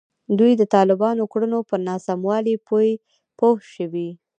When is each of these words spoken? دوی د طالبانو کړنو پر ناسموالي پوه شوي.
دوی 0.39 0.51
د 0.57 0.63
طالبانو 0.75 1.23
کړنو 1.33 1.59
پر 1.69 1.79
ناسموالي 1.87 2.55
پوه 3.39 3.55
شوي. 3.73 4.09